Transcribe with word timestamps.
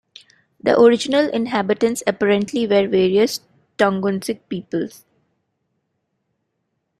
The 0.59 0.79
original 0.81 1.29
inhabitants 1.29 2.01
apparently 2.07 2.65
were 2.65 2.87
various 2.87 3.39
Tungusic 3.77 4.39
peoples. 4.49 5.05